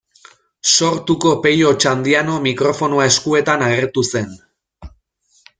[0.75, 4.37] Sortuko Pello Otxandiano mikrofonoa eskuetan agertu zen.